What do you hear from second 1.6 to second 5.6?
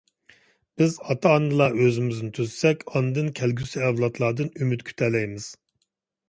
ئۆزىمىزنى تۈزىسەك، ئاندىن كەلگۈسى ئەۋلادلاردىن ئۈمىد كۈتەلەيمىز.